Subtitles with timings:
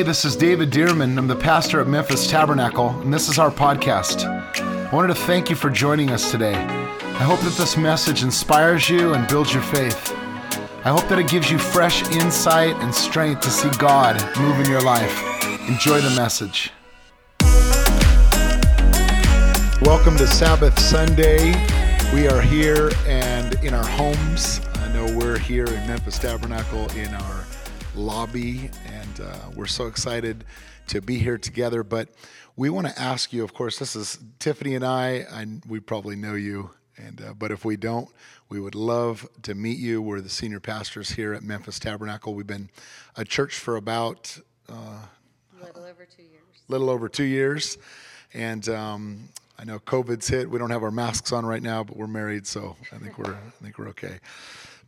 [0.00, 1.18] Hey, this is David Dearman.
[1.18, 4.24] I'm the pastor at Memphis Tabernacle, and this is our podcast.
[4.24, 6.54] I wanted to thank you for joining us today.
[6.54, 10.12] I hope that this message inspires you and builds your faith.
[10.86, 14.70] I hope that it gives you fresh insight and strength to see God move in
[14.70, 15.44] your life.
[15.68, 16.70] Enjoy the message.
[19.82, 21.52] Welcome to Sabbath Sunday.
[22.14, 24.62] We are here and in our homes.
[24.76, 27.44] I know we're here in Memphis Tabernacle in our
[27.94, 30.44] lobby, and uh, we're so excited
[30.88, 31.82] to be here together.
[31.82, 32.08] But
[32.56, 35.26] we want to ask you, of course, this is Tiffany and I.
[35.30, 38.08] and we probably know you, and uh, but if we don't,
[38.48, 40.02] we would love to meet you.
[40.02, 42.34] We're the senior pastors here at Memphis Tabernacle.
[42.34, 42.70] We've been
[43.16, 44.98] a church for about uh,
[45.60, 46.42] little over two years.
[46.68, 47.78] Little over two years,
[48.34, 48.68] and.
[48.68, 49.28] Um,
[49.58, 50.48] I know COVID's hit.
[50.48, 53.34] We don't have our masks on right now, but we're married, so I think we're
[53.34, 54.18] I think we're okay.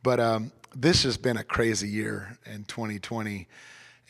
[0.03, 3.47] But um, this has been a crazy year in 2020.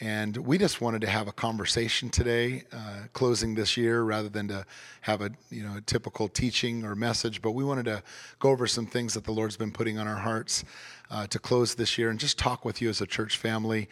[0.01, 4.49] And we just wanted to have a conversation today, uh, closing this year, rather than
[4.49, 4.65] to
[5.03, 7.41] have a you know a typical teaching or message.
[7.41, 8.03] But we wanted to
[8.41, 10.65] go over some things that the Lord's been putting on our hearts
[11.11, 13.89] uh, to close this year, and just talk with you as a church family.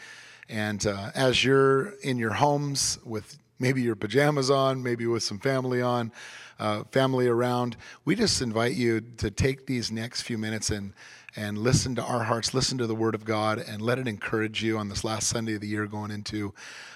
[0.48, 5.38] And uh, as you're in your homes with maybe your pajamas on, maybe with some
[5.38, 6.10] family on,
[6.58, 10.92] uh, family around, we just invite you to take these next few minutes and
[11.36, 14.62] and listen to our hearts, listen to the Word of God, and let it encourage
[14.62, 16.52] you on this last Sunday of the year going into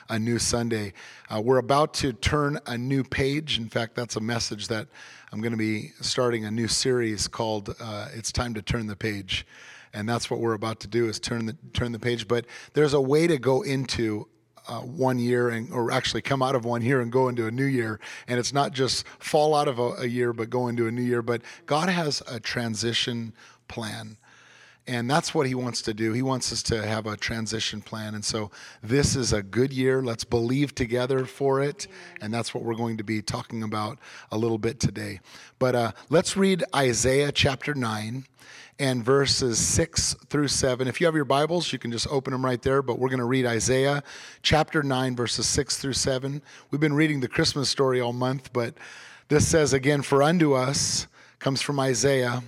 [0.09, 0.93] a new Sunday.
[1.33, 3.59] Uh, we're about to turn a new page.
[3.59, 4.89] In fact, that's a message that
[5.33, 8.97] I'm going to be starting a new series called uh, "It's Time to Turn the
[8.97, 9.47] Page,"
[9.93, 12.27] and that's what we're about to do is turn the turn the page.
[12.27, 14.29] But there's a way to go into
[14.67, 17.51] uh, one year and or actually come out of one year and go into a
[17.51, 20.87] new year and it's not just fall out of a, a year but go into
[20.87, 23.35] a new year but god has a transition
[23.69, 24.17] plan
[24.87, 26.13] and that's what he wants to do.
[26.13, 28.15] He wants us to have a transition plan.
[28.15, 28.51] And so
[28.83, 30.03] this is a good year.
[30.03, 31.87] Let's believe together for it.
[32.21, 33.99] And that's what we're going to be talking about
[34.31, 35.21] a little bit today.
[35.59, 38.27] But uh, let's read Isaiah chapter 9
[38.79, 40.87] and verses 6 through 7.
[40.87, 42.83] If you have your Bibles, you can just open them right there.
[42.83, 44.03] But we're going to read Isaiah
[44.43, 46.43] chapter 9, verses 6 through 7.
[46.71, 48.75] We've been reading the Christmas story all month, but
[49.29, 51.07] this says again, For unto us
[51.39, 52.43] comes from Isaiah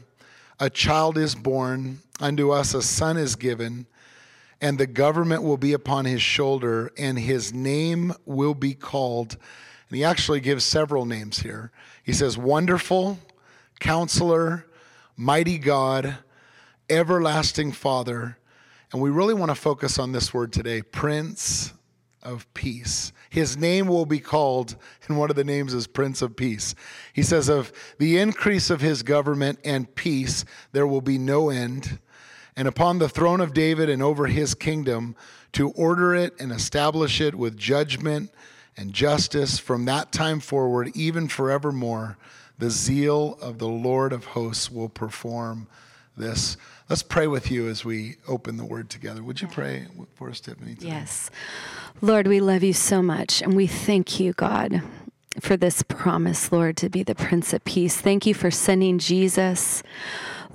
[0.58, 3.86] a child is born, unto us a son is given,
[4.60, 9.36] and the government will be upon his shoulder, and his name will be called.
[9.88, 11.70] And he actually gives several names here.
[12.02, 13.18] He says, Wonderful,
[13.80, 14.66] Counselor,
[15.16, 16.18] Mighty God,
[16.88, 18.38] Everlasting Father.
[18.92, 21.72] And we really want to focus on this word today Prince
[22.22, 23.12] of Peace.
[23.30, 26.74] His name will be called, and one of the names is Prince of Peace.
[27.12, 31.98] He says, Of the increase of his government and peace, there will be no end.
[32.56, 35.14] And upon the throne of David and over his kingdom,
[35.52, 38.30] to order it and establish it with judgment
[38.76, 42.18] and justice from that time forward, even forevermore,
[42.58, 45.66] the zeal of the Lord of hosts will perform
[46.16, 46.56] this.
[46.88, 49.22] Let's pray with you as we open the word together.
[49.22, 50.74] Would you pray for us, Tiffany?
[50.74, 50.88] Today?
[50.88, 51.30] Yes.
[52.00, 54.82] Lord, we love you so much, and we thank you, God,
[55.40, 58.00] for this promise, Lord, to be the Prince of Peace.
[58.00, 59.82] Thank you for sending Jesus.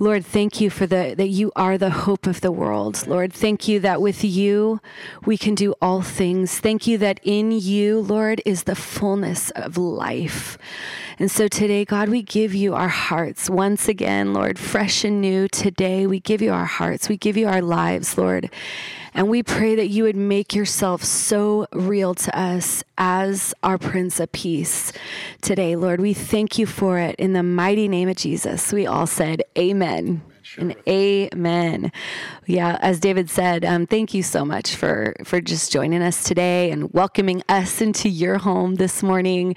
[0.02, 3.06] Lord, thank you for the that you are the hope of the world.
[3.06, 4.80] Lord, thank you that with you
[5.24, 6.58] we can do all things.
[6.58, 10.58] Thank you that in you, Lord, is the fullness of life.
[11.20, 15.46] And so today, God, we give you our hearts once again, Lord, fresh and new.
[15.46, 17.08] Today, we give you our hearts.
[17.08, 18.50] We give you our lives, Lord.
[19.14, 24.18] And we pray that you would make yourself so real to us as our Prince
[24.20, 24.90] of Peace
[25.42, 26.00] today, Lord.
[26.00, 27.14] We thank you for it.
[27.16, 29.91] In the mighty name of Jesus, we all said, Amen.
[30.42, 30.64] Sure.
[30.64, 31.92] And amen.
[32.46, 36.72] Yeah, as David said, um, thank you so much for for just joining us today
[36.72, 39.54] and welcoming us into your home this morning.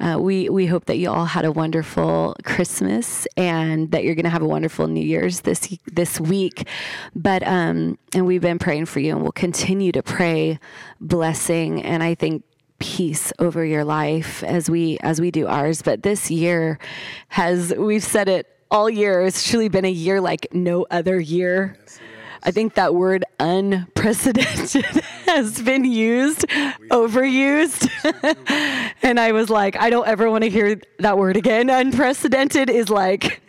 [0.00, 4.24] Uh, we we hope that you all had a wonderful Christmas and that you're going
[4.24, 6.66] to have a wonderful New Year's this this week.
[7.14, 10.58] But um, and we've been praying for you, and we'll continue to pray
[11.00, 11.80] blessing.
[11.82, 12.42] And I think
[12.80, 16.76] peace over your life as we as we do ours but this year
[17.28, 19.22] has we've said it all year.
[19.22, 21.76] It's truly been a year like no other year.
[21.80, 22.00] Yes,
[22.42, 24.84] I think that word unprecedented
[25.26, 26.46] has been used,
[26.90, 27.88] overused.
[29.02, 31.70] and I was like, I don't ever want to hear that word again.
[31.70, 33.40] Unprecedented is like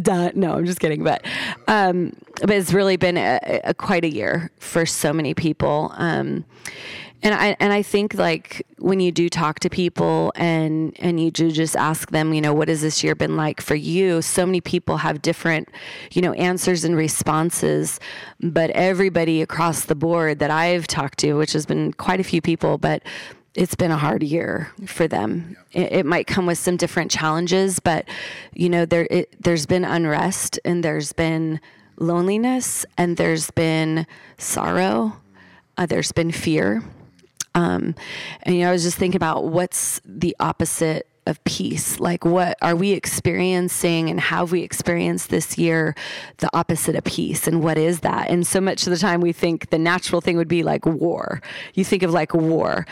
[0.00, 0.30] Duh.
[0.34, 1.02] No, I'm just kidding.
[1.02, 1.24] But
[1.68, 5.90] um, but it's really been a, a, quite a year for so many people.
[5.96, 6.44] Um,
[7.22, 11.30] and I and I think like when you do talk to people and and you
[11.30, 14.22] do just ask them, you know, what has this year been like for you?
[14.22, 15.68] So many people have different,
[16.12, 18.00] you know, answers and responses,
[18.40, 22.40] but everybody across the board that I've talked to, which has been quite a few
[22.40, 23.02] people, but
[23.54, 25.56] it's been a hard year for them.
[25.72, 28.04] It, it, might come with some different challenges, but
[28.52, 31.60] you know, there it, there's been unrest and there's been
[31.98, 35.16] loneliness and there's been sorrow.
[35.78, 36.82] Uh, there's been fear.
[37.56, 37.94] Um,
[38.42, 41.98] and you know, I was just thinking about what's the opposite of peace?
[41.98, 45.96] Like, what are we experiencing and have we experienced this year
[46.36, 47.48] the opposite of peace?
[47.48, 48.30] And what is that?
[48.30, 51.42] And so much of the time we think the natural thing would be like war.
[51.74, 52.86] You think of like war,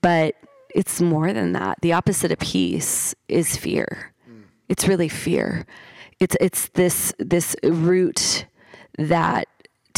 [0.00, 0.34] but
[0.74, 1.78] it's more than that.
[1.82, 4.12] The opposite of peace is fear.
[4.68, 5.66] It's really fear.
[6.20, 8.46] It's it's this this root
[8.98, 9.48] that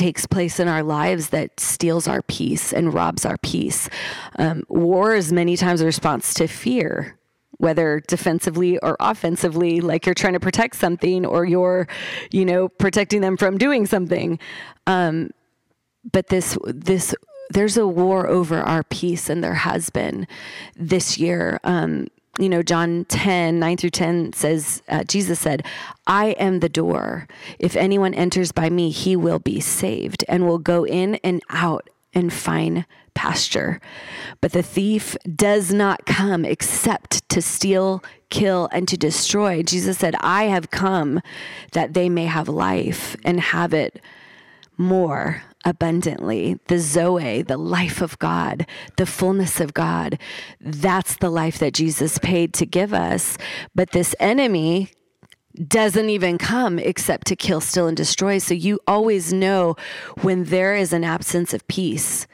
[0.03, 3.89] takes place in our lives that steals our peace and robs our peace.
[4.37, 7.17] Um, war is many times a response to fear
[7.59, 11.87] whether defensively or offensively, like you're trying to protect something or you're,
[12.33, 14.41] you know, protecting them from doing something.
[14.89, 15.31] Um,
[16.11, 17.15] but this, this,
[17.51, 20.27] there's a war over our peace, and there has been
[20.75, 21.61] this year.
[21.63, 22.09] Um,
[22.39, 25.67] you know, John 10, 9 through 10 says, uh, Jesus said,
[26.07, 27.29] I am the door.
[27.59, 31.91] If anyone enters by me, he will be saved and will go in and out
[32.15, 33.81] and find pasture.
[34.41, 39.63] But the thief does not come except to steal, kill, and to destroy.
[39.63, 41.21] Jesus said, I have come
[41.73, 44.01] that they may have life and have it
[44.79, 46.59] more abundantly.
[46.67, 48.67] The Zoe, the life of God,
[48.97, 50.19] the fullness of God.
[50.61, 53.39] That's the life that Jesus paid to give us.
[53.75, 54.91] But this enemy
[55.69, 58.39] doesn't even come except to kill, steal, and destroy.
[58.39, 59.77] So you always know
[60.23, 62.27] when there is an absence of peace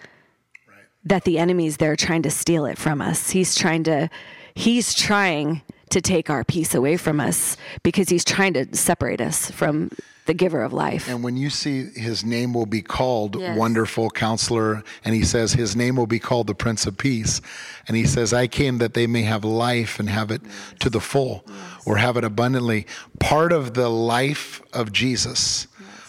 [1.05, 3.31] that the enemy's there trying to steal it from us.
[3.31, 4.09] He's trying to,
[4.55, 9.51] he's trying to take our peace away from us because he's trying to separate us
[9.51, 9.91] from
[10.29, 11.09] the giver of life.
[11.09, 13.57] And when you see his name will be called yes.
[13.57, 17.41] Wonderful Counselor, and he says his name will be called the Prince of Peace,
[17.89, 20.75] and he says, I came that they may have life and have it yes.
[20.81, 21.57] to the full yes.
[21.87, 22.87] or have it abundantly.
[23.19, 25.67] Part of the life of Jesus,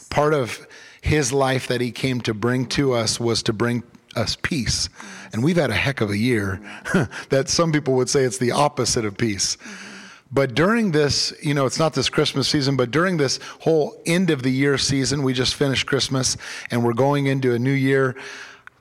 [0.09, 0.67] part of
[0.99, 3.83] his life that he came to bring to us was to bring
[4.17, 4.89] us peace.
[5.31, 6.59] And we've had a heck of a year
[7.29, 9.57] that some people would say it's the opposite of peace.
[10.31, 14.29] But during this, you know, it's not this Christmas season, but during this whole end
[14.29, 16.37] of the year season, we just finished Christmas
[16.69, 18.15] and we're going into a new year.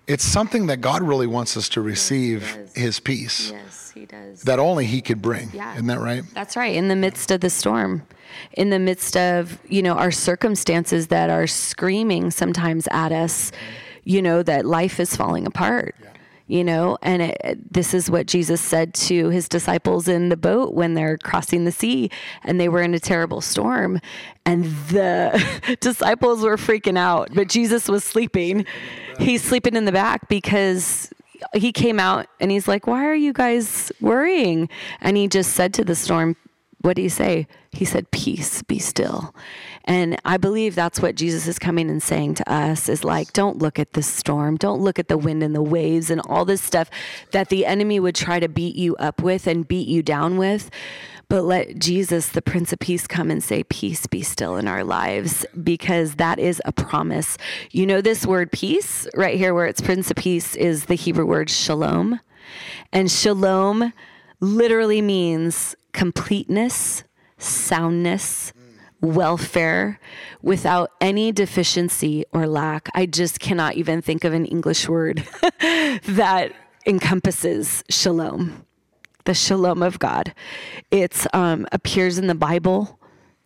[0.07, 3.51] It's something that God really wants us to receive yes, His peace.
[3.51, 4.43] Yes, He does.
[4.43, 5.51] That only He could bring.
[5.55, 5.73] Yeah.
[5.75, 6.23] Isn't that right?
[6.35, 6.75] That's right.
[6.75, 8.07] In the midst of the storm,
[8.53, 13.53] in the midst of, you know, our circumstances that are screaming sometimes at us,
[14.05, 15.95] you know, that life is falling apart.
[16.03, 16.09] Yeah
[16.49, 20.75] you know and it, this is what jesus said to his disciples in the boat
[20.75, 22.11] when they're crossing the sea
[22.43, 24.01] and they were in a terrible storm
[24.45, 28.67] and the disciples were freaking out but jesus was sleeping.
[29.19, 31.13] He's sleeping in the back because
[31.55, 34.69] he came out and he's like why are you guys worrying?
[35.01, 36.37] And he just said to the storm
[36.81, 39.35] what do you say he said peace be still
[39.89, 43.57] and I believe that's what Jesus is coming and saying to us is like, don't
[43.57, 44.59] look at the storm.
[44.59, 46.91] Don't look at the wind and the waves and all this stuff
[47.33, 50.71] that the enemy would try to beat you up with and beat you down with.
[51.31, 54.85] But let Jesus, the Prince of Peace, come and say, Peace be still in our
[54.85, 57.39] lives, because that is a promise.
[57.71, 61.27] You know, this word peace right here, where it's Prince of Peace, is the Hebrew
[61.27, 62.21] word shalom.
[62.93, 63.93] And shalom
[64.41, 67.05] literally means completeness,
[67.39, 68.53] soundness,
[69.01, 70.01] welfare
[70.43, 72.89] without any deficiency or lack.
[72.95, 75.27] I just cannot even think of an English word
[76.05, 76.53] that
[76.87, 78.65] encompasses shalom,
[79.25, 80.35] the shalom of God.
[80.91, 82.99] It um, appears in the Bible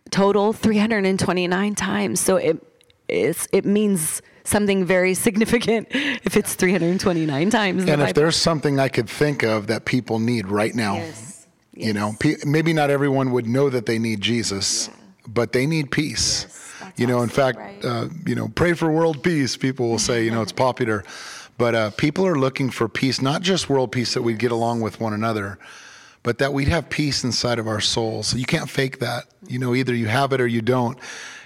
[0.09, 2.19] total 329 times.
[2.19, 2.63] So it
[3.07, 7.81] it means something very significant if it's 329 times.
[7.83, 8.13] and if Bible.
[8.13, 11.47] there's something I could think of that people need right now, yes.
[11.73, 11.87] Yes.
[11.87, 12.13] you know,
[12.45, 14.87] maybe not everyone would know that they need Jesus.
[14.87, 14.95] Yeah
[15.27, 16.45] but they need peace.
[16.81, 17.85] Yes, you know, in fact, right.
[17.85, 19.57] uh, you know, pray for world peace.
[19.57, 21.03] People will say, you know, it's popular,
[21.57, 24.81] but uh, people are looking for peace, not just world peace that we'd get along
[24.81, 25.57] with one another,
[26.23, 28.27] but that we'd have peace inside of our souls.
[28.27, 29.25] So you can't fake that.
[29.47, 30.97] You know, either you have it or you don't.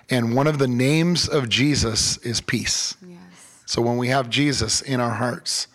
[0.09, 2.95] And one of the names of Jesus is peace.
[3.07, 3.19] Yes.
[3.65, 5.67] So when we have Jesus in our hearts,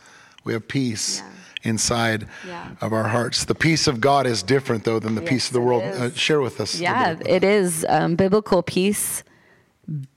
[0.44, 1.18] we have peace.
[1.20, 1.28] Yeah.
[1.64, 2.70] inside Yeah.
[2.80, 3.44] of our hearts.
[3.44, 5.84] The peace of God is different, though, than the peace of the world.
[5.84, 6.80] Uh, share with us.
[6.80, 7.86] Yeah, it is.
[7.88, 9.22] Um, biblical peace,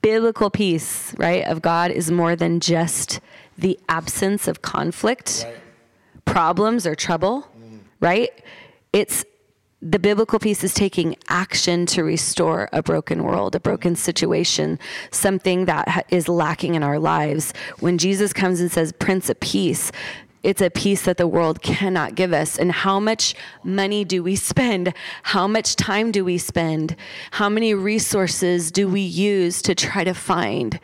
[0.02, 3.20] biblical peace, right, of God is more than just
[3.56, 5.46] the absence of conflict,
[6.24, 7.46] problems, or trouble,
[8.00, 8.30] right?
[8.92, 9.24] It's
[9.90, 14.80] the biblical peace is taking action to restore a broken world, a broken situation,
[15.12, 17.54] something that ha- is lacking in our lives.
[17.78, 19.92] When Jesus comes and says, Prince of Peace,
[20.42, 22.58] it's a peace that the world cannot give us.
[22.58, 24.92] And how much money do we spend?
[25.22, 26.96] How much time do we spend?
[27.32, 30.80] How many resources do we use to try to find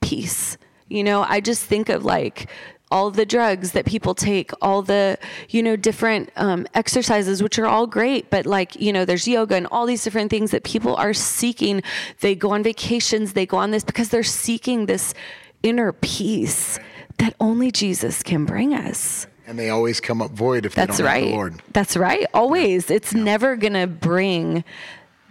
[0.00, 0.56] peace?
[0.88, 2.48] You know, I just think of like
[2.90, 5.18] all the drugs that people take, all the,
[5.50, 9.56] you know, different um, exercises, which are all great, but like, you know, there's yoga
[9.56, 11.82] and all these different things that people are seeking.
[12.20, 15.14] They go on vacations, they go on this because they're seeking this
[15.62, 16.78] inner peace
[17.18, 19.26] that only Jesus can bring us.
[19.46, 21.24] And they always come up void if they That's right.
[21.24, 21.62] the Lord.
[21.72, 22.26] That's right.
[22.34, 22.90] Always.
[22.90, 24.62] It's never going to bring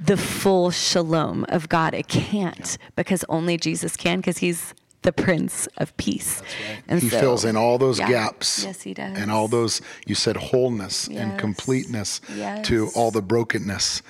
[0.03, 1.93] the full shalom of God.
[1.93, 4.73] It can't because only Jesus can because he's
[5.07, 6.41] the Prince of Peace.
[6.89, 8.09] And he so- fills in all those Yeah.
[8.09, 8.65] gaps.
[8.65, 9.17] Yes, he does.
[9.17, 11.39] And all those, you said wholeness and Yes.
[11.39, 12.19] completeness
[12.63, 14.01] to all the brokenness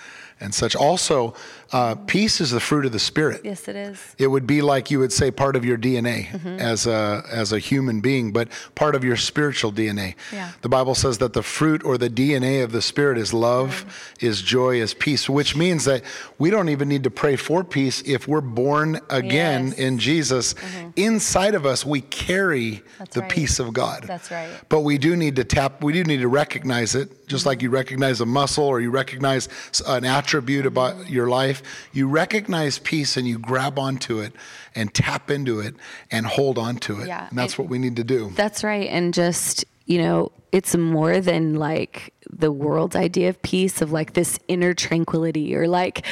[0.42, 0.76] and such.
[0.76, 1.36] Also,
[1.72, 3.42] uh, peace is the fruit of the Spirit.
[3.44, 4.16] Yes, it is.
[4.18, 6.60] It would be like you would say part of your DNA Mm-hmm.
[6.60, 10.16] as a as a human being, but part of your spiritual DNA.
[10.32, 10.52] Yeah.
[10.62, 13.86] The Bible says that the fruit or the DNA of the Spirit is love,
[14.20, 16.04] is joy, is peace, which means that
[16.38, 19.74] we don't even need to pray for peace if we're born again Yes.
[19.74, 19.82] Mm-hmm.
[19.82, 20.56] in Jesus.
[20.96, 23.30] Inside of us, we carry That's the right.
[23.32, 24.04] peace of God.
[24.04, 24.50] That's right.
[24.70, 27.70] But we do need to tap, we do need to recognize it, just like you
[27.70, 29.50] recognize a muscle or you recognize
[29.88, 31.57] an attribute about your life.
[31.94, 34.34] You recognize peace and you grab onto it
[34.76, 35.76] and tap into it
[36.12, 37.08] and hold on to it.
[37.08, 38.32] Yeah, And that's what we need to do.
[38.36, 38.88] That's right.
[38.90, 44.14] And just, you know, it's more than like the world's idea of peace, of like
[44.14, 46.06] this inner tranquility or like,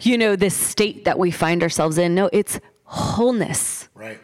[0.00, 2.14] you know, this state that we find ourselves in.
[2.14, 3.88] No, it's wholeness.
[3.94, 4.18] Right.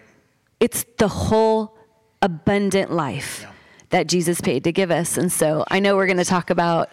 [0.60, 1.76] It's the whole
[2.22, 3.50] abundant life Yeah.
[3.90, 5.16] that Jesus paid to give us.
[5.16, 6.90] And so I know we're going to talk about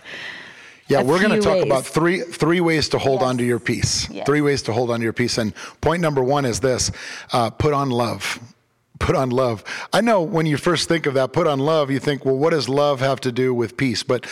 [0.87, 1.63] Yeah, we're going to talk ways.
[1.63, 4.09] about three three ways to hold on to your peace.
[4.09, 4.25] Yes.
[4.25, 5.37] Three ways to hold on to your peace.
[5.37, 6.91] And point number one is this:
[7.33, 8.39] uh, put on love.
[8.99, 9.63] Put on love.
[9.91, 12.51] I know when you first think of that, put on love, you think, well, what
[12.51, 14.03] does love have to do with peace?
[14.03, 14.25] But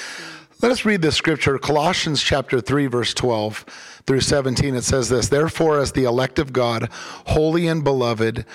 [0.62, 3.65] let us read this scripture, Colossians chapter 3, verse 12
[4.07, 4.75] through 17.
[4.75, 6.89] It says this Therefore, as the elect of God,
[7.25, 8.45] holy and beloved,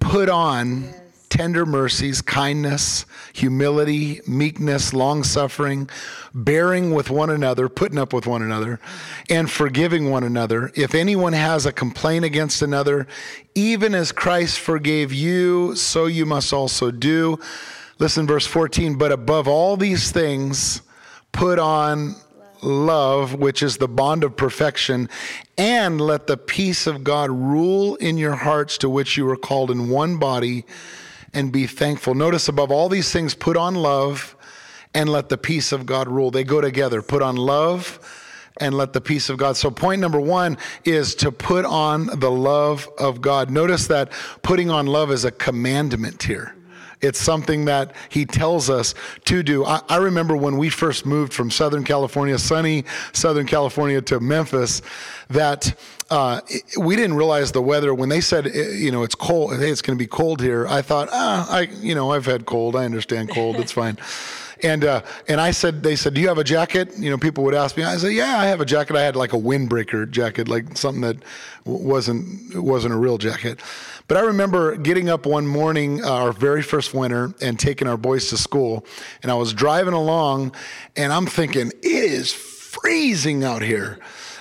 [0.00, 0.92] put on
[1.32, 5.88] tender mercies, kindness, humility, meekness, long suffering,
[6.34, 8.78] bearing with one another, putting up with one another,
[9.30, 10.70] and forgiving one another.
[10.74, 13.06] If anyone has a complaint against another,
[13.54, 17.38] even as Christ forgave you, so you must also do.
[17.98, 20.82] Listen, verse 14, but above all these things,
[21.32, 22.14] put on
[22.60, 25.08] love, which is the bond of perfection,
[25.56, 29.70] and let the peace of God rule in your hearts to which you were called
[29.70, 30.66] in one body,
[31.34, 32.14] and be thankful.
[32.14, 34.36] Notice above all these things, put on love
[34.94, 36.30] and let the peace of God rule.
[36.30, 37.02] They go together.
[37.02, 37.98] Put on love
[38.58, 39.56] and let the peace of God.
[39.56, 43.50] So, point number one is to put on the love of God.
[43.50, 44.12] Notice that
[44.42, 46.54] putting on love is a commandment here.
[47.00, 49.64] It's something that he tells us to do.
[49.64, 54.82] I, I remember when we first moved from Southern California, sunny Southern California, to Memphis,
[55.28, 55.76] that
[56.12, 57.92] uh, it- we didn't realize the weather.
[57.94, 60.66] When they said, eh, you know, it's cold, hey, it's going to be cold here,
[60.68, 62.76] I thought, ah, I, you know, I've had cold.
[62.76, 63.56] I understand cold.
[63.56, 63.96] It's fine.
[64.64, 66.86] And uh, and I said, they said, do you have a jacket?
[66.96, 67.82] You know, people would ask me.
[67.82, 68.94] I said, yeah, I have a jacket.
[68.94, 71.16] I had like a windbreaker jacket, like something that
[71.64, 73.58] wasn't wasn't a real jacket.
[74.06, 77.96] But I remember getting up one morning, uh, our very first winter, and taking our
[77.96, 78.84] boys to school.
[79.24, 80.54] And I was driving along,
[80.96, 83.98] and I'm thinking, it is freezing out here.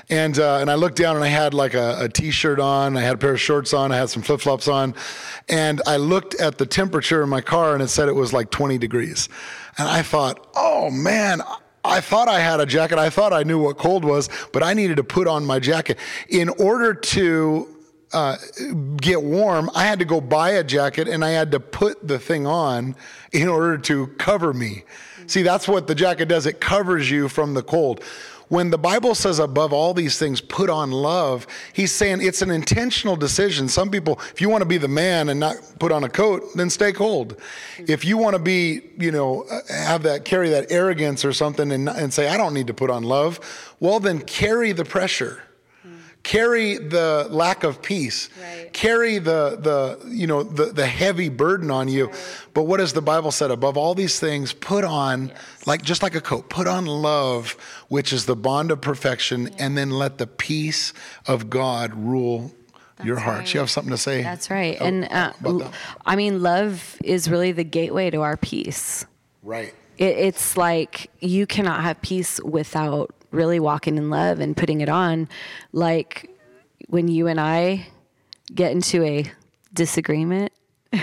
[0.10, 3.02] And uh, and I looked down and I had like a, a t-shirt on, I
[3.02, 4.96] had a pair of shorts on, I had some flip-flops on,
[5.48, 8.52] and I looked at the temperature in my car and it said it was like
[8.52, 9.30] 20 degrees.
[9.78, 11.42] And I thought, oh man,
[11.84, 13.00] I thought I had a jacket.
[13.00, 15.98] I thought I knew what cold was, but I needed to put on my jacket.
[16.30, 17.68] In order to
[18.14, 18.38] uh,
[18.98, 22.20] get warm, I had to go buy a jacket and I had to put the
[22.20, 22.96] thing on
[23.32, 24.84] in order to cover me.
[25.28, 26.46] See, that's what the jacket does.
[26.46, 28.04] It covers you from the cold.
[28.52, 32.52] When the Bible says above all these things, put on love, he's saying it's an
[32.52, 33.70] intentional decision.
[33.70, 36.44] Some people, if you want to be the man and not put on a coat,
[36.56, 37.40] then stay cold.
[37.78, 41.72] If you want to be, you know, uh, have that, carry that arrogance or something
[41.72, 43.40] and, and say, I don't need to put on love,
[43.80, 45.42] well, then carry the pressure
[46.24, 48.72] carry the lack of peace, Right.
[48.74, 52.12] carry the the you know the the heavy burden on you.
[52.54, 53.52] But what does the Bible said?
[53.52, 55.32] Above all these things, put on
[55.66, 57.56] like just like a coat, put on love,
[57.88, 60.94] which is the bond of perfection, and then let the peace
[61.28, 62.52] of God rule
[63.04, 63.54] your hearts.
[63.54, 64.22] You have something to say?
[64.22, 64.78] That's right.
[64.80, 65.72] Oh, and uh, that?
[66.06, 69.06] I mean, love is really the gateway to our peace.
[69.44, 69.74] right.
[69.98, 74.90] It, it's like you cannot have peace without really walking in love and putting it
[74.90, 75.28] on.
[75.72, 76.30] Like
[76.88, 77.88] when you and I
[78.54, 79.32] get into a
[79.74, 80.52] disagreement.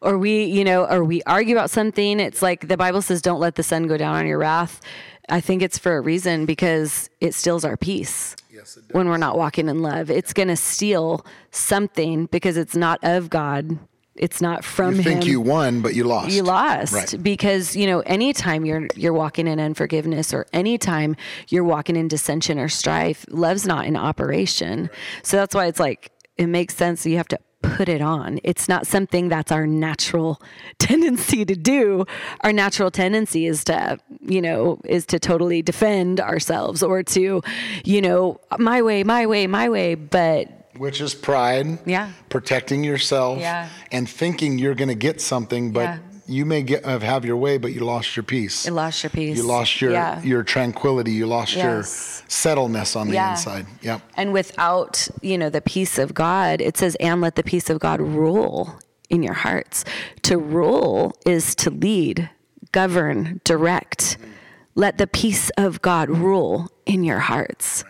[0.00, 2.20] or we, you know, or we argue about something.
[2.20, 4.80] It's like the Bible says, don't let the sun go down on your wrath.
[5.28, 8.94] I think it's for a reason because it steals our peace Yes, it does.
[8.94, 10.10] when we're not walking in love.
[10.10, 13.78] It's going to steal something because it's not of God.
[14.16, 15.04] It's not from You him.
[15.04, 16.30] think you won, but you lost.
[16.30, 17.16] You lost Right.
[17.22, 21.16] because you know anytime you're you're walking in unforgiveness or anytime
[21.48, 24.88] you're walking in dissension or strife, love's not in operation.
[25.22, 27.04] So that's why it's like it makes sense.
[27.04, 28.38] You have to put it on.
[28.44, 30.40] It's not something that's our natural
[30.78, 32.04] tendency to do.
[32.42, 37.42] Our natural tendency is to you know is to totally defend ourselves or to
[37.84, 39.94] you know my way, my way, my way.
[39.96, 41.78] But Which is pride.
[41.86, 42.10] Yeah.
[42.28, 43.38] Protecting yourself.
[43.38, 43.68] Yeah.
[43.92, 45.98] And thinking you're going to get something, but Yeah.
[46.26, 48.66] you may get have, your way, but you lost your peace.
[48.66, 49.36] you lost your peace.
[49.36, 50.22] You lost your Yeah.
[50.22, 51.12] your tranquility.
[51.12, 52.22] You lost your Yes.
[52.28, 53.32] settledness on the Yeah.
[53.32, 53.66] inside.
[53.82, 54.00] Yep.
[54.16, 57.78] And without, you know, the peace of God, it says, and let the peace of
[57.78, 58.78] God rule
[59.10, 59.84] in your hearts.
[60.22, 62.30] To rule is to lead,
[62.72, 64.16] govern, direct.
[64.18, 64.30] Mm-hmm.
[64.76, 67.84] Let the peace of God rule in your hearts.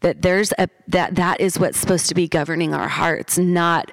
[0.00, 3.90] That there's a that that is what's supposed to be governing our hearts, not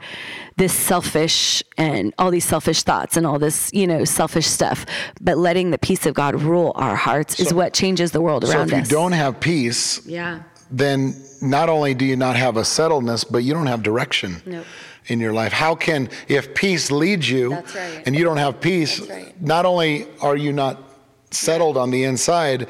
[0.57, 4.85] this selfish and all these selfish thoughts and all this, you know, selfish stuff.
[5.21, 8.53] But letting the peace of God rule our hearts is what changes the world So
[8.53, 8.89] around if you us.
[8.89, 10.43] don't have peace, yeah.
[10.69, 14.65] then not only do you not have a settledness, but you don't have direction Nope.
[15.07, 15.53] in your life.
[15.53, 18.03] How can, if peace leads you right.
[18.05, 19.33] and you don't have peace, right.
[19.41, 20.92] not only are you not
[21.33, 22.67] settled on the inside,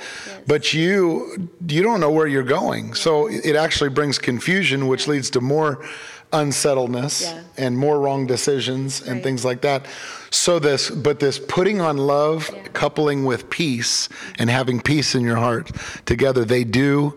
[0.47, 2.93] but you you don't know where you're going.
[2.93, 5.83] So it actually brings confusion, which leads to more
[6.31, 7.41] unsettledness Yeah.
[7.57, 9.23] and more wrong decisions and Right.
[9.23, 9.85] things like that.
[10.31, 15.35] So this, but this putting on love, coupling with peace, and having peace in your
[15.35, 15.71] heart
[16.05, 17.13] together, they do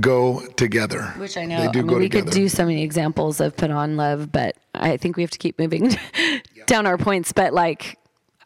[0.00, 1.02] go together.
[1.18, 1.60] Which I know.
[1.60, 2.24] they do I mean, go we together.
[2.24, 5.38] could do so many examples of put on love, but I think we have to
[5.38, 5.96] keep moving
[6.66, 7.30] down our points.
[7.32, 7.98] But like,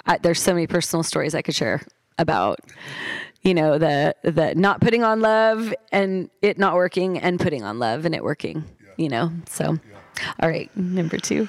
[0.05, 1.81] I, there's so many personal stories I could share
[2.19, 2.61] about,
[3.43, 7.79] you know, the the not putting on love and it not working, and putting on
[7.79, 8.65] love and it working.
[8.97, 9.31] You know.
[9.49, 9.79] So,
[10.41, 11.49] all right, number two.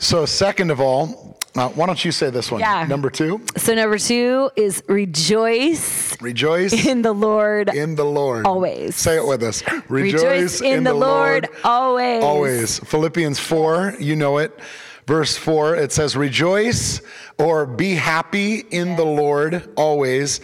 [0.00, 2.60] So, second of all, uh, why don't you say this one?
[2.60, 2.86] Yeah.
[2.86, 7.68] Number two, So number two is rejoice rejoice in the Lord.
[7.74, 8.46] in the Lord.
[8.46, 8.94] Always.
[8.94, 9.62] Say it with us.
[9.88, 12.22] Rejoice in the Lord always.
[12.22, 12.78] Always.
[12.80, 14.56] Philippians 4, you know it.
[15.08, 17.00] Verse 4, it says, Rejoice
[17.38, 20.42] or be happy in the Lord always.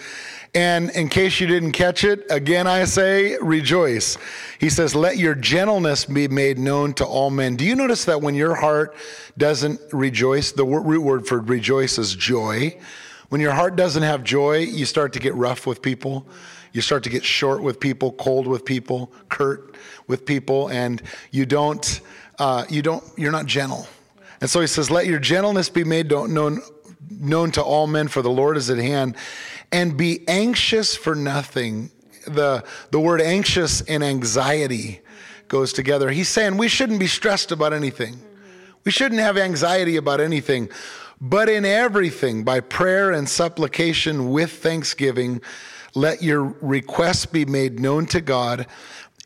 [0.55, 4.17] And in case you didn't catch it, again I say, rejoice.
[4.59, 7.57] He says, Let your gentleness be made known to all men.
[7.57, 8.97] Do you notice that when your heart
[9.37, 12.75] doesn't rejoice, the root word for rejoice is joy?
[13.29, 16.27] When your heart doesn't have joy, you start to get rough with people.
[16.73, 21.45] You start to get short with people, cold with people, curt with people, and you
[21.45, 22.01] don't,
[22.39, 23.87] uh, you don't, you're not gentle.
[24.45, 26.61] And so he says, "Let your gentleness be made known,
[27.09, 29.17] known to all men, for the Lord is at hand,
[29.73, 31.91] and be anxious for nothing."
[32.27, 35.01] The the word anxious and anxiety
[35.49, 36.11] goes together.
[36.11, 38.21] He's saying we shouldn't be stressed about anything.
[38.85, 40.69] We shouldn't have anxiety about anything,
[41.23, 45.41] but in everything, by prayer and supplication with thanksgiving,
[45.95, 48.67] let your requests be made known to God.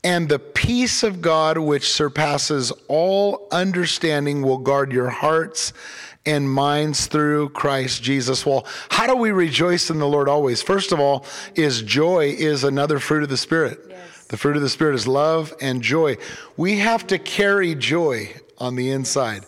[0.04, 5.72] And the peace of God, which surpasses all understanding, will guard your hearts
[6.24, 8.44] and minds through Christ Jesus.
[8.44, 10.62] Well, how do we rejoice in the Lord always?
[10.62, 13.80] First of all, is joy is another fruit of the Spirit.
[14.28, 16.18] The fruit of the Spirit is love and joy.
[16.56, 19.46] We have to carry joy on the inside.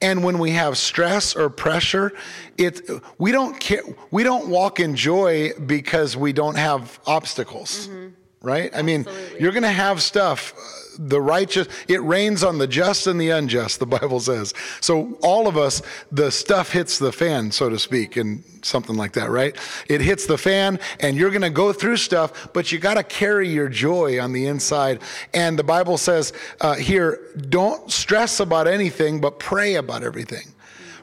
[0.00, 2.12] And when we have stress or pressure,
[2.58, 7.86] it we don't care, we don't walk in joy because we don't have obstacles.
[7.86, 8.08] Mm-hmm.
[8.42, 8.70] Right?
[8.74, 9.06] I mean,
[9.38, 13.30] you're going to have stuff uh, the righteous it rains on the just and the
[13.30, 14.52] unjust the bible says.
[14.80, 19.12] So all of us the stuff hits the fan so to speak and something like
[19.12, 19.56] that right?
[19.88, 23.02] It hits the fan and you're going to go through stuff but you got to
[23.02, 25.00] carry your joy on the inside.
[25.34, 30.52] And the bible says uh, here don't stress about anything but pray about everything.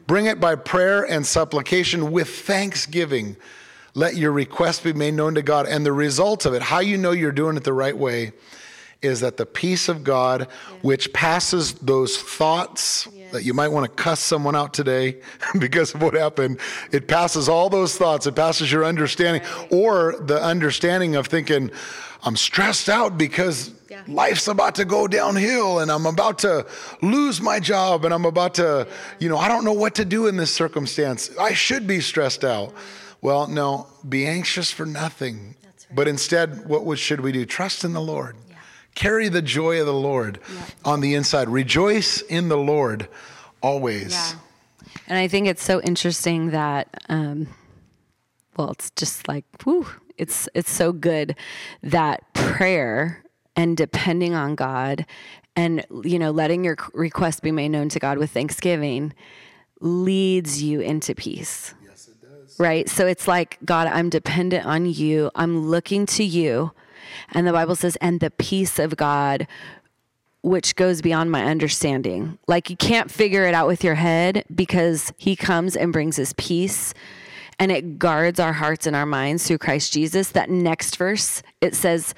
[0.08, 3.38] Bring it by prayer and supplication with thanksgiving
[3.94, 5.68] let your request be made known to god.
[5.68, 8.34] And the result of it how you know you're doing it the right way
[9.02, 10.48] is that the peace of God,
[10.82, 15.22] which passes those thoughts that you might want to cuss someone out today
[15.60, 16.60] because of what happened,
[16.92, 21.72] it passes all those thoughts, it passes your understanding, or the understanding of thinking,
[22.24, 24.04] I'm stressed out because yeah.
[24.08, 26.66] life's about to go downhill and I'm about to
[27.02, 28.88] lose my job and I'm about to,
[29.20, 31.32] you know, I don't know what to do in this circumstance.
[31.40, 32.74] I should be stressed out.
[33.22, 35.56] Well, no, be anxious for nothing.
[35.64, 35.88] Right.
[35.94, 37.46] But instead, what should we do?
[37.46, 38.36] Trust in the Lord.
[38.50, 38.56] Yeah.
[38.96, 40.66] Carry the joy of the Lord yeah.
[40.86, 41.50] on the inside.
[41.50, 43.08] Rejoice in the Lord
[43.62, 44.12] always.
[44.12, 44.40] Yeah.
[45.08, 47.48] And I think it's so interesting that, um,
[48.58, 49.88] well, it's just like, whew,
[50.20, 51.36] it's it's so good
[51.82, 53.24] that prayer
[53.56, 55.06] and depending on God
[55.56, 59.14] and you know letting your request be made known to God with thanksgiving
[59.80, 61.74] leads you into peace.
[62.60, 62.90] Right?
[62.90, 65.32] So it's like, God, I'm dependent on you.
[65.34, 66.72] I'm looking to you.
[67.32, 69.48] And the Bible says, and the peace of God
[70.42, 72.38] which goes beyond my understanding.
[72.48, 76.34] Like you can't figure it out with your head because he comes and brings his
[76.34, 76.94] peace
[77.60, 80.32] and it guards our hearts and our minds through Christ Jesus.
[80.32, 82.16] That next verse, it says,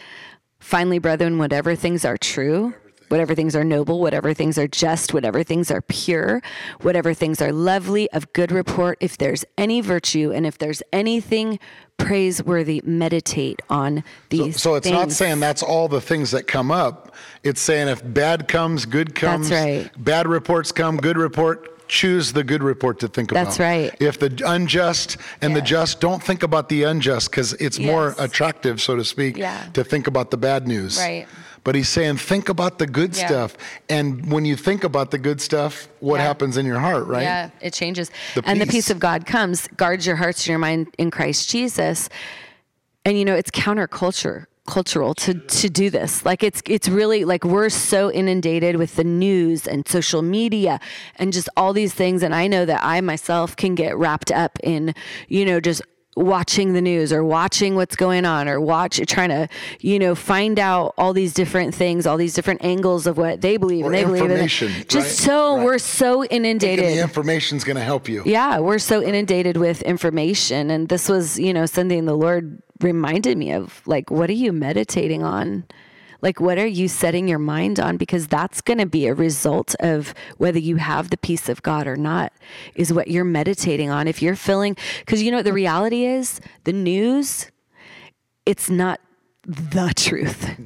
[0.60, 2.76] Finally, brethren, whatever things are true,
[3.12, 6.42] whatever things are noble, whatever things are just, whatever things are pure,
[6.82, 11.60] whatever things are lovely, of good report, if there's any virtue and if there's anything
[11.98, 14.56] praiseworthy, meditate on these.
[14.56, 14.98] So, so it's things.
[14.98, 17.14] not saying that's all the things that come up.
[17.44, 19.50] It's saying if bad comes, good comes.
[19.50, 20.04] That's right.
[20.04, 23.44] Bad reports come, good report choose the good report to think about.
[23.44, 23.94] That's right.
[24.00, 27.86] If the unjust and the just, don't think about the unjust because it's yes.
[27.86, 29.68] more attractive, so to speak, yeah.
[29.74, 30.98] to think about the bad news.
[30.98, 31.28] Right.
[31.66, 33.28] But he's saying, think about the good yeah.
[33.28, 33.58] stuff.
[33.90, 36.24] And when you think about the good stuff, what yeah.
[36.24, 37.24] happens in your heart, right?
[37.24, 38.10] Yeah, it changes.
[38.36, 41.50] The and the peace of God comes, guards your hearts and your mind in Christ
[41.50, 42.08] Jesus.
[43.04, 46.26] And you know, it's counterculture cultural to to do this.
[46.26, 50.80] Like it's it's really like we're so inundated with the news and social media
[51.18, 52.24] and just all these things.
[52.24, 54.96] And I know that I myself can get wrapped up in
[55.28, 55.82] you know just
[56.16, 59.48] watching the news or watching what's going on or watch trying to
[59.80, 63.56] you know find out all these different things all these different angles of what they
[63.56, 64.48] believe or and they believe in.
[64.48, 65.06] just right?
[65.06, 65.66] so right.
[65.66, 66.80] we're so inundated.
[66.80, 68.24] Thinking the information's going to help you.
[68.26, 70.70] Yeah we're so inundated with information.
[70.70, 74.52] And this was you know something the lord reminded me of like what are you
[74.52, 75.66] meditating on
[76.22, 79.76] like what are you setting your mind on because that's going to be a result
[79.80, 82.32] of whether you have the peace of god or not
[82.76, 86.40] is what you're meditating on if you're feeling because you know what the reality is
[86.64, 87.52] the news
[88.46, 89.00] it's not
[89.46, 90.58] the truth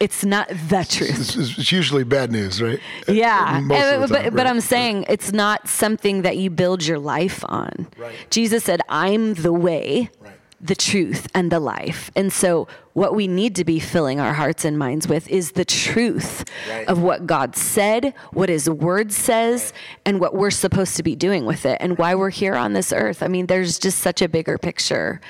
[0.00, 1.36] it's not the truth.
[1.36, 2.80] It's, usually bad news, right?
[3.06, 6.98] Yeah, uh, uh, but, but, but, I'm saying it's not something that you build your
[6.98, 7.86] life on.
[7.98, 8.14] Right.
[8.30, 12.10] Jesus said, "I'm the way." Right the truth and the life.
[12.14, 15.64] And so, what we need to be filling our hearts and minds with is the
[15.64, 16.86] truth right.
[16.88, 20.00] of what God said, what His Word says, right.
[20.04, 22.92] and what we're supposed to be doing with it, and why we're here on this
[22.92, 23.22] earth.
[23.22, 25.20] I mean, there's just such a bigger picture.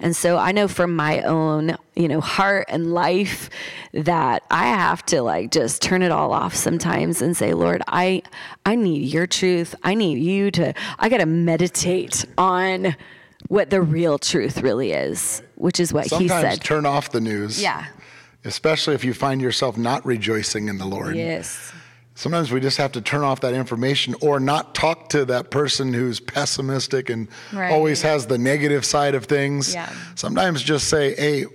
[0.00, 3.48] And so, I know from my own, you know, heart and life
[3.92, 8.22] that I have to like just turn it all off sometimes and say, Lord, I,
[8.66, 9.74] I need Your truth.
[9.84, 10.74] I need You to.
[10.98, 12.96] I got to meditate on
[13.48, 16.64] what the real truth really is, which is what Sometimes he said.
[16.64, 17.60] turn off the news.
[17.60, 17.86] Yeah.
[18.44, 21.16] Especially if you find yourself not rejoicing in the Lord.
[21.16, 21.72] Yes.
[22.14, 25.92] Sometimes we just have to turn off that information or not talk to that person
[25.92, 27.72] who's pessimistic and right.
[27.72, 29.72] always has the negative side of things.
[29.74, 29.90] Yeah.
[30.16, 31.46] Sometimes just say, hey,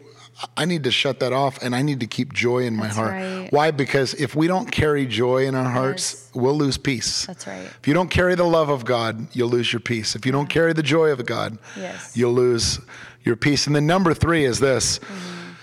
[0.58, 2.96] I need to shut that off and I need to keep joy in my That's
[2.98, 3.12] heart.
[3.14, 3.48] Right.
[3.52, 3.72] Why?
[3.72, 6.32] Because if we don't carry joy in our hearts, yes.
[6.36, 7.26] we'll lose peace.
[7.26, 7.66] That's right.
[7.80, 10.14] If you don't carry the love of God, you'll lose your peace.
[10.16, 12.18] If you don't carry the joy of God, yes.
[12.18, 12.80] you'll lose
[13.24, 13.66] your peace.
[13.66, 15.54] And then number three is this mm-hmm.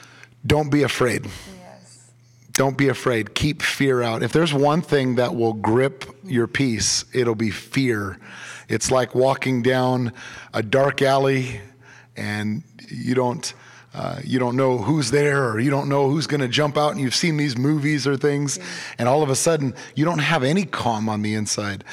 [0.46, 1.26] don't be afraid.
[1.26, 2.10] Yes.
[2.52, 3.34] Don't be afraid.
[3.34, 4.22] Keep fear out.
[4.22, 8.18] If there's one thing that will grip your peace, it'll be fear.
[8.70, 10.14] It's like walking down
[10.54, 11.60] a dark alley
[12.16, 13.52] and you don't
[13.94, 16.92] uh, you don't know who's there or you don't know who's going to jump out
[16.92, 18.58] and you've seen these movies or things.
[18.98, 21.84] And all of a sudden you don't have any calm on the inside.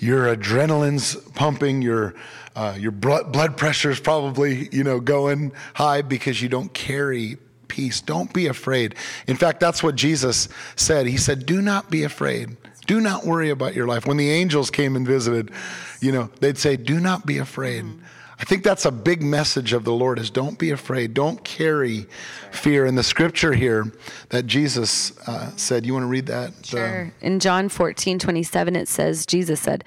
[0.00, 2.14] Your adrenaline's pumping your
[2.56, 7.36] uh, your blood blood pressure's probably you know going high because you don't carry
[7.68, 8.00] peace.
[8.00, 8.96] Don't be afraid.
[9.28, 11.06] In fact that's what jesus said.
[11.06, 12.56] He said do not be afraid.
[12.86, 14.06] Do not worry about your life.
[14.06, 15.52] When the angels came and visited
[16.00, 17.84] you know they'd say do not be afraid.
[17.84, 18.04] Mm-hmm
[18.40, 21.12] I think that's a big message of the Lord is don't be afraid.
[21.12, 22.06] Don't carry
[22.52, 22.86] fear.
[22.86, 23.92] In the scripture here
[24.28, 26.52] that Jesus uh, said, you want to read that?
[26.64, 27.12] Sure.
[27.20, 29.82] In John 14, 27, it says, Jesus said,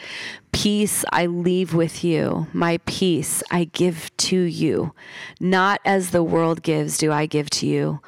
[0.51, 4.93] peace I leave with you, my peace I give to you.
[5.39, 8.01] Not as the world gives, do I give to you.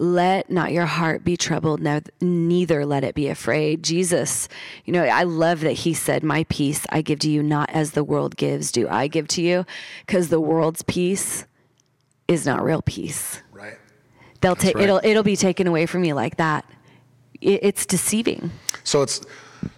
[0.00, 1.80] Let not your heart be troubled,
[2.20, 3.82] neither let it be afraid.
[3.82, 4.48] Jesus,
[4.84, 7.90] you know, I love that he said, My peace I give to you, not as
[7.90, 9.66] the world gives, do I give to you.
[10.06, 11.46] Because the world's peace
[12.28, 13.42] is not real peace.
[13.50, 13.76] Right.
[14.40, 14.84] They'll take right.
[14.84, 16.64] it'll it'll be taken away from you like that.
[17.40, 18.52] It, it's deceiving.
[18.84, 19.26] So it's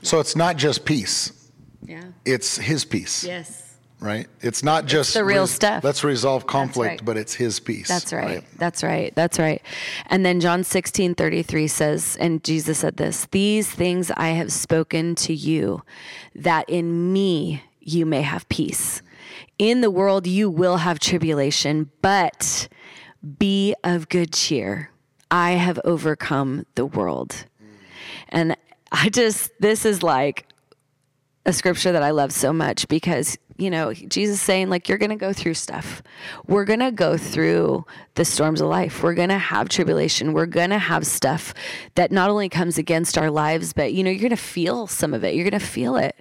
[0.02, 1.50] so it's not just peace.
[1.82, 2.04] Yeah.
[2.26, 3.24] It's his peace.
[3.24, 3.69] Yes.
[4.00, 4.26] Right?
[4.40, 5.84] It's not just it's the real res- stuff.
[5.84, 7.04] Let's resolve conflict, right.
[7.04, 7.86] but it's his peace.
[7.86, 8.24] That's right.
[8.24, 8.44] right.
[8.56, 9.14] That's right.
[9.14, 9.60] That's right.
[10.06, 15.14] And then John 16, 33 says, and Jesus said this, these things I have spoken
[15.16, 15.82] to you,
[16.34, 19.02] that in me you may have peace.
[19.58, 22.68] In the world you will have tribulation, but
[23.38, 24.90] be of good cheer.
[25.30, 27.44] I have overcome the world.
[28.30, 28.56] And
[28.90, 30.46] I just, this is like
[31.46, 35.10] a scripture that I love so much because, you know, Jesus saying, like, you're going
[35.10, 36.02] to go through stuff.
[36.46, 39.02] We're going to go through the storms of life.
[39.02, 40.32] We're going to have tribulation.
[40.32, 41.52] We're going to have stuff
[41.94, 45.12] that not only comes against our lives, but, you know, you're going to feel some
[45.12, 45.34] of it.
[45.34, 46.16] You're going to feel it.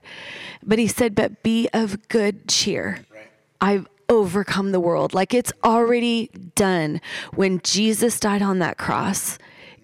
[0.61, 2.99] But he said, but be of good cheer.
[3.13, 3.31] Right.
[3.61, 5.13] I've overcome the world.
[5.13, 6.99] Like, it's already done.
[7.35, 9.37] When Jesus died on that cross,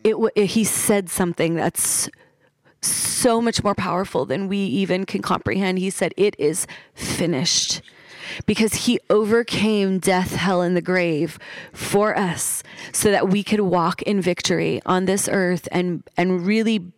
[0.03, 2.09] it, it he said something that's
[2.85, 5.79] so much more powerful than we even can comprehend.
[5.79, 7.81] He said, It is finished.
[8.47, 11.37] Because he overcame death, hell, and the grave
[11.71, 16.91] for us so that we could walk in victory on this earth and, and really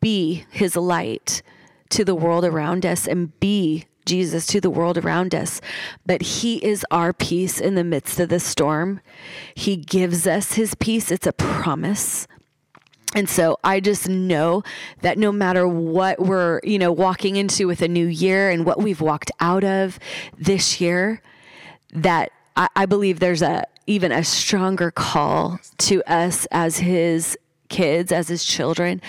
[0.00, 1.42] be his light
[1.88, 5.60] to the world around us and be Jesus to the world around us.
[6.06, 9.00] But He is our peace in the midst of the storm.
[9.54, 11.10] He gives us His peace.
[11.10, 12.26] It's a promise.
[13.14, 14.62] And so I just know
[15.02, 18.78] that no matter what we're, you know, walking into with a new year and what
[18.78, 19.98] we've walked out of
[20.38, 21.20] this year,
[21.92, 27.36] that I, I believe there's a even a stronger call to us as his
[27.68, 29.02] kids, as his children,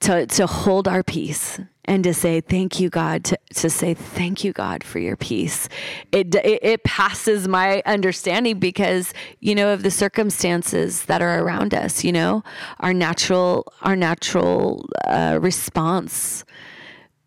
[0.00, 4.44] to to hold our peace and to say thank you god to, to say thank
[4.44, 5.68] you god for your peace
[6.12, 11.74] it, it, it passes my understanding because you know of the circumstances that are around
[11.74, 12.42] us you know
[12.80, 16.44] our natural our natural uh, response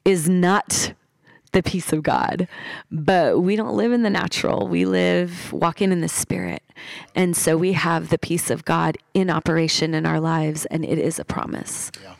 [0.05, 0.93] is not
[1.53, 2.47] the peace of God.
[2.91, 4.67] But we don't live in the natural.
[4.67, 6.61] We live walking in the spirit.
[7.15, 10.97] And so we have the peace of God in operation in our lives, and it
[10.97, 11.91] is a promise.
[12.03, 12.15] Yeah.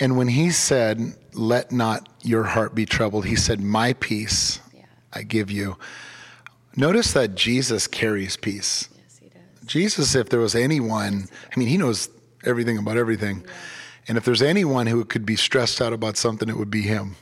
[0.00, 4.84] And when he said, Let not your heart be troubled, he said, My peace yeah.
[5.12, 5.76] I give you.
[6.76, 8.88] Notice that Jesus carries peace.
[8.96, 9.42] Yes, he does.
[9.66, 12.08] Jesus, if there was anyone, I mean, he knows
[12.44, 13.42] everything about everything.
[13.44, 13.52] Yeah.
[14.08, 17.16] And if there's anyone who could be stressed out about something, it would be him.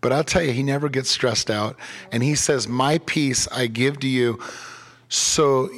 [0.00, 1.76] But I'll tell you, he never gets stressed out.
[2.12, 4.40] And he says, My peace I give to you.
[5.08, 5.68] So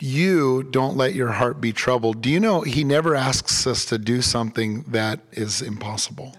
[0.00, 2.22] you don't let your heart be troubled.
[2.22, 6.34] Do you know he never asks us to do something that is impossible?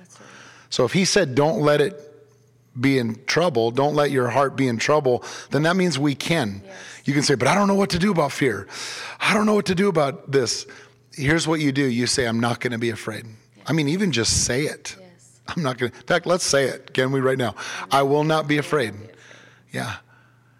[0.71, 1.99] So if he said, don't let it
[2.79, 6.63] be in trouble, don't let your heart be in trouble, then that means we can.
[6.65, 6.75] Yes.
[7.05, 8.67] You can say, but I don't know what to do about fear.
[9.19, 10.65] I don't know what to do about this.
[11.13, 13.25] Here's what you do you say, I'm not going to be afraid.
[13.25, 13.65] Yes.
[13.67, 14.95] I mean, even just say it.
[14.99, 15.41] Yes.
[15.47, 15.97] I'm not going to.
[15.97, 16.93] In fact, let's say it.
[16.93, 17.55] Can we right now?
[17.91, 18.93] I will not be afraid.
[19.71, 19.97] Yeah.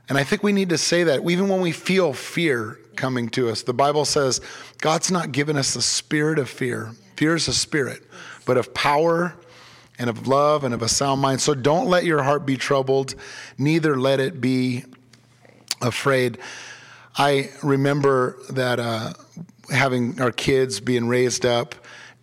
[0.10, 3.50] And I think we need to say that even when we feel fear coming to
[3.50, 3.64] us.
[3.64, 4.42] The Bible says
[4.80, 6.92] God's not given us the spirit of fear.
[7.16, 8.04] Fear is a spirit,
[8.46, 9.36] but of power
[10.02, 11.40] and of love and of a sound mind.
[11.40, 13.14] So don't let your heart be troubled,
[13.58, 14.84] neither let it be
[15.80, 16.40] afraid.
[17.18, 19.14] I remember that uh,
[19.70, 21.76] having our kids being raised up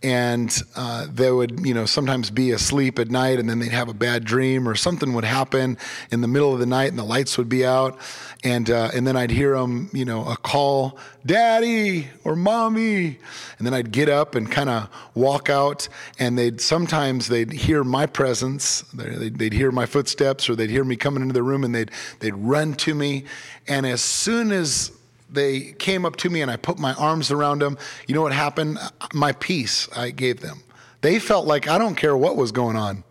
[0.02, 3.88] and uh, they would you know sometimes be asleep at night and then they'd have
[3.88, 5.76] a bad dream or something would happen
[6.12, 7.98] in the middle of the night and the lights would be out.
[8.44, 13.18] And uh, and then I'd hear them you know a call daddy or mommy.
[13.58, 17.82] And then I'd get up and kind of walk out and they'd sometimes they'd hear
[17.82, 18.82] my presence.
[18.94, 21.90] They'd, they'd hear my footsteps or they'd hear me coming into the room and they'd
[22.20, 23.24] they'd run to me.
[23.66, 24.92] And as soon as
[25.30, 27.78] they came up to me and I put my arms around them.
[28.06, 28.78] You know what happened?
[29.12, 30.62] My peace I gave them.
[31.00, 33.04] They felt like I don't care what was going on,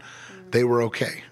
[0.51, 1.23] they were okay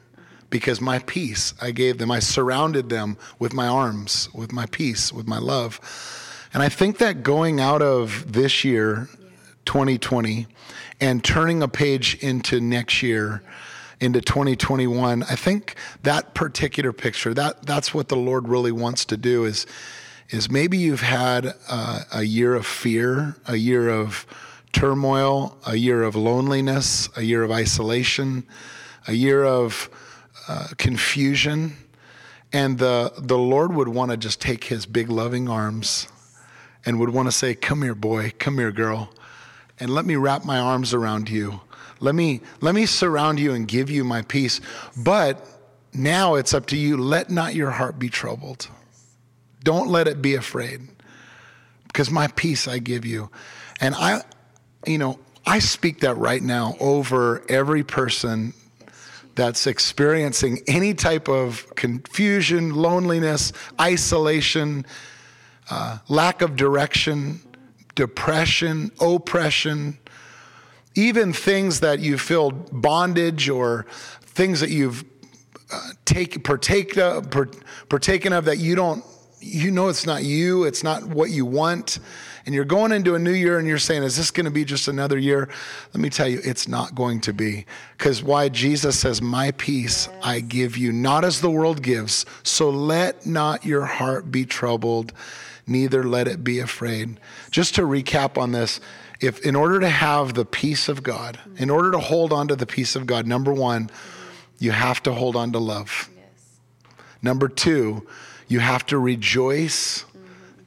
[0.50, 2.12] because my peace I gave them.
[2.12, 5.82] I surrounded them with my arms, with my peace, with my love.
[6.54, 9.10] And I think that going out of this year,
[9.66, 10.48] 2020,
[11.02, 13.44] and turning a page into next year,
[14.00, 19.18] into 2021, I think that particular picture, that, that's what the Lord really wants to
[19.18, 19.66] do is
[20.30, 24.26] is maybe you've had uh, a year of fear, a year of
[24.74, 28.46] turmoil, a year of loneliness, a year of isolation,
[29.08, 29.90] a year of
[30.48, 31.76] uh, confusion.
[32.52, 36.08] And the, the Lord would want to just take his big loving arms
[36.86, 39.14] and would want to say, Come here, boy, come here, girl,
[39.80, 41.62] and let me wrap my arms around you.
[42.00, 44.60] Let me, let me surround you and give you my peace.
[44.98, 45.46] But
[45.94, 46.98] now it's up to you.
[46.98, 48.68] Let not your heart be troubled.
[49.66, 50.82] Don't let it be afraid
[51.88, 53.32] because my peace I give you.
[53.82, 54.22] And I,
[54.86, 58.54] you know, I speak that right now over every person
[59.34, 64.86] that's experiencing any type of confusion, loneliness, isolation,
[65.72, 67.42] uh, lack of direction,
[67.96, 69.98] depression, oppression,
[70.94, 73.88] even things that you feel bondage or
[74.22, 75.04] things that you've
[75.72, 77.32] uh, take, partake of,
[77.90, 79.04] partaken of that you don't,
[79.46, 82.00] you know it's not you, it's not what you want
[82.46, 84.66] and you're going into a new year and you're saying, is this going to be
[84.66, 85.50] just another year?
[85.94, 87.66] Let me tell you, it's not going to be.
[87.98, 88.50] Because why?
[88.50, 92.26] Jesus says, My peace I give you, not as the world gives.
[92.44, 95.12] So let not your heart be troubled,
[95.66, 97.20] neither let it be afraid.
[97.50, 98.80] Just to recap on this,
[99.20, 102.56] if in order to have the peace of God, in order to hold on to
[102.56, 103.90] the peace of God, number one,
[104.60, 106.10] you have to hold on to love.
[107.24, 108.06] Number two,
[108.48, 110.06] you have to rejoice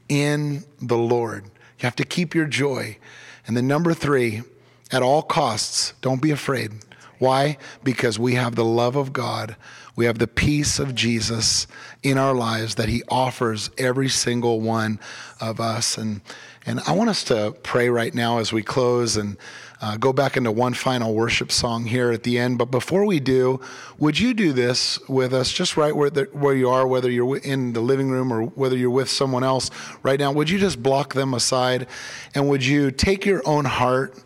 [0.08, 1.44] in the Lord.
[1.44, 2.98] You have to keep your joy.
[3.46, 4.42] And then number three,
[4.90, 6.72] at all costs, don't be afraid.
[7.18, 7.58] Why?
[7.82, 9.56] Because we have the love of God.
[9.96, 11.66] We have the peace of Jesus
[12.02, 15.00] in our lives that He offers every single one
[15.40, 15.98] of us.
[15.98, 16.20] And,
[16.64, 19.36] and I want us to pray right now as we close and
[19.80, 22.58] uh, go back into one final worship song here at the end.
[22.58, 23.60] But before we do,
[23.98, 27.36] would you do this with us, just right where, the, where you are, whether you're
[27.38, 29.70] in the living room or whether you're with someone else
[30.02, 30.32] right now?
[30.32, 31.86] Would you just block them aside
[32.34, 34.16] and would you take your own heart,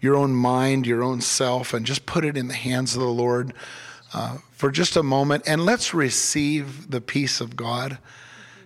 [0.00, 3.08] your own mind, your own self, and just put it in the hands of the
[3.08, 3.52] Lord
[4.14, 7.98] uh, for just a moment and let's receive the peace of God.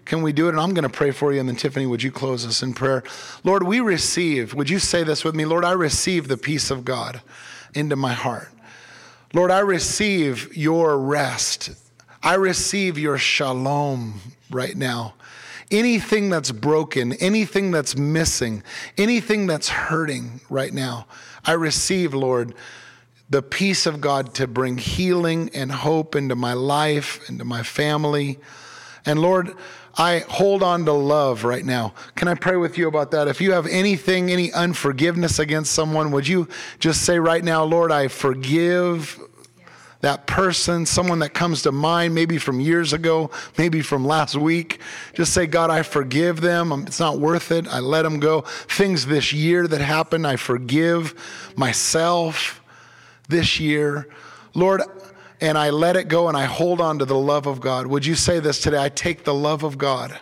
[0.07, 0.51] Can we do it?
[0.51, 1.41] And I'm going to pray for you.
[1.41, 3.03] And then, Tiffany, would you close us in prayer?
[3.45, 5.45] Lord, we receive, would you say this with me?
[5.45, 7.21] Lord, I receive the peace of God
[7.75, 8.49] into my heart.
[9.35, 11.71] Lord, I receive your rest.
[12.23, 15.15] I receive your shalom right now.
[15.73, 18.63] Anything that's broken, anything that's missing,
[18.97, 21.07] anything that's hurting right now,
[21.45, 22.55] I receive, Lord,
[23.29, 28.39] the peace of God to bring healing and hope into my life, into my family.
[29.05, 29.55] And Lord,
[29.99, 31.95] I hold on to love right now.
[32.17, 33.29] Can I pray with you about that?
[33.29, 37.91] If you have anything, any unforgiveness against someone, would you just say right now, Lord,
[37.91, 39.19] I forgive
[40.01, 44.81] that person, someone that comes to mind, maybe from years ago, maybe from last week.
[45.15, 46.73] Just say, God, I forgive them.
[46.73, 47.67] Um, it's not worth it.
[47.67, 48.43] I let them go.
[48.43, 51.15] Things this year that happened, I forgive
[51.57, 52.63] myself
[53.29, 54.09] this year.
[54.55, 54.83] Lord,
[55.41, 57.87] and I let it go and I hold on to the love of God.
[57.87, 58.83] Would you say this today?
[58.83, 60.19] I take the love of God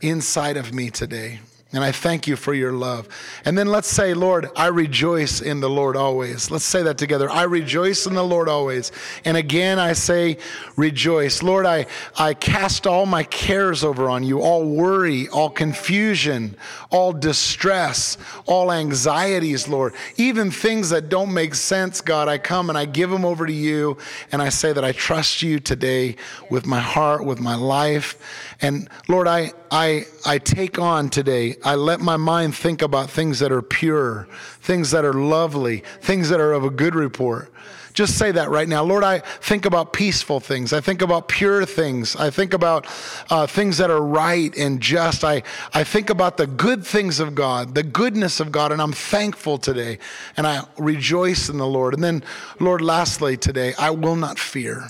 [0.00, 1.40] inside of me today.
[1.72, 3.08] And I thank you for your love.
[3.44, 6.48] And then let's say, Lord, I rejoice in the Lord always.
[6.48, 7.28] Let's say that together.
[7.28, 8.92] I rejoice in the Lord always.
[9.24, 10.38] And again, I say,
[10.76, 11.42] rejoice.
[11.42, 16.56] Lord, I, I cast all my cares over on you, all worry, all confusion,
[16.90, 19.92] all distress, all anxieties, Lord.
[20.16, 23.52] Even things that don't make sense, God, I come and I give them over to
[23.52, 23.98] you.
[24.30, 26.14] And I say that I trust you today
[26.48, 28.54] with my heart, with my life.
[28.62, 33.38] And Lord, I, I, I take on today, I let my mind think about things
[33.40, 34.28] that are pure,
[34.60, 37.52] things that are lovely, things that are of a good report.
[37.96, 38.84] Just say that right now.
[38.84, 40.74] Lord, I think about peaceful things.
[40.74, 42.14] I think about pure things.
[42.14, 42.86] I think about
[43.30, 45.24] uh, things that are right and just.
[45.24, 45.42] I,
[45.72, 49.56] I think about the good things of God, the goodness of God, and I'm thankful
[49.56, 49.98] today.
[50.36, 51.94] And I rejoice in the Lord.
[51.94, 52.22] And then,
[52.60, 54.88] Lord, lastly today, I will not fear.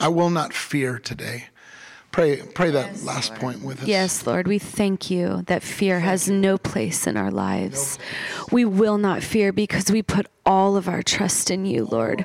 [0.00, 1.50] I will not fear today.
[2.12, 3.40] Pray, pray that yes, last Lord.
[3.40, 3.88] point with us.
[3.88, 8.00] Yes, Lord, we thank you that fear has no place in our lives.
[8.50, 12.24] We will not fear because we put all of our trust in you, Lord.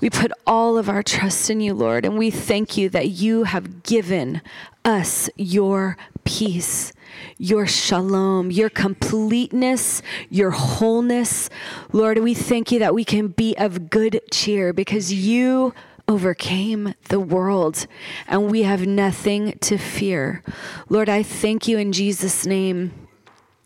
[0.00, 3.44] We put all of our trust in you, Lord, and we thank you that you
[3.44, 4.42] have given
[4.84, 6.92] us your peace,
[7.38, 11.48] your shalom, your completeness, your wholeness.
[11.92, 15.72] Lord, we thank you that we can be of good cheer because you
[16.10, 17.86] overcame the world,
[18.26, 20.42] and we have nothing to fear.
[20.88, 23.08] Lord, I thank you in Jesus' name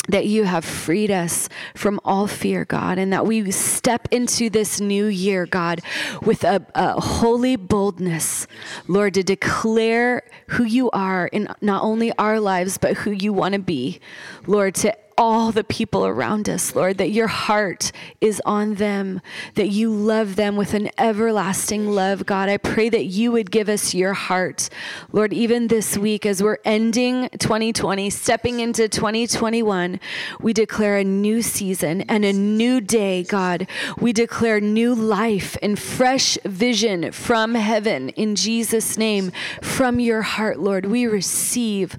[0.09, 4.79] that you have freed us from all fear, God, and that we step into this
[4.79, 5.81] new year, God,
[6.23, 8.47] with a, a, holy boldness,
[8.87, 13.55] Lord, to declare who you are in not only our lives, but who you want
[13.55, 14.01] to be,
[14.47, 19.21] Lord, to all the people around us, Lord, that your heart is on them,
[19.55, 22.49] that you love them with an everlasting love, God.
[22.49, 24.69] I pray that you would give us your heart,
[25.13, 30.01] Lord, even this week as we're ending 2020, stepping into 2021,
[30.40, 33.69] we declare a new season and a new day, God.
[33.99, 39.33] We declare new life and fresh vision from heaven in Jesus' name,
[39.63, 40.87] from your heart, Lord.
[40.87, 41.97] We receive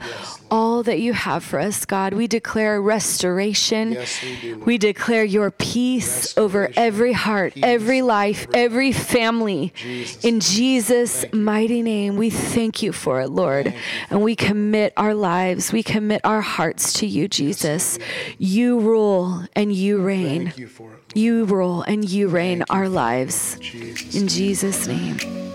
[0.52, 2.14] all that you have for us, God.
[2.14, 3.94] We declare restoration.
[3.94, 9.72] Yes, we do, We declare your peace over every heart, peace, every life, every family.
[9.76, 10.26] Jesus.
[10.26, 13.74] In Jesus' mighty name, we thank you for it, Lord.
[14.10, 17.98] And we commit our lives, we commit our hearts to you, Jesus.
[18.38, 20.46] You rule and you reign.
[20.46, 21.18] Thank you it.
[21.18, 23.58] You rule and you reign our lives.
[23.62, 24.16] Jesus.
[24.16, 25.55] In Jesus' name.